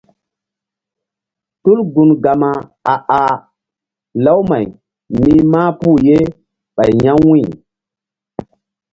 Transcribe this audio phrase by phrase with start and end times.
[1.61, 2.51] Tul gun Gama
[2.93, 3.33] a ah
[4.23, 4.65] lawmay
[5.21, 6.17] ni̧h mahpuh ye
[6.75, 7.43] ɓay ya̧ wu̧y.